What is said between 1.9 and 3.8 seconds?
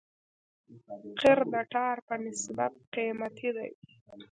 په نسبت قیمتي دی